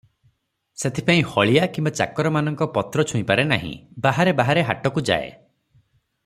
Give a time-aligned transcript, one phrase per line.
[0.83, 3.71] ସେଥିପାଇଁ ହଳିଆ କିମ୍ବା ଚାକରମାନଙ୍କ ପତ୍ର ଛୁଇଁପାରେ ନାହିଁ,
[4.07, 5.33] ବାହାରେ ବାହାରେ ହାଟକୁଯାଏ।